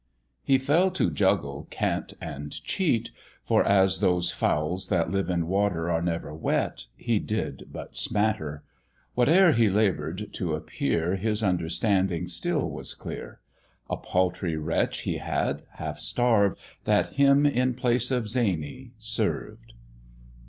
[0.41, 3.11] He fell to juggle, cant, and cheat...
[3.43, 8.63] For as those fowls that live in water Are never wet, he did but smatter;
[9.13, 13.41] Whate'er he labour'd to appear, His understanding still was clear.
[13.91, 19.73] A paltry wretch he had, half starved, That him in place of zany served.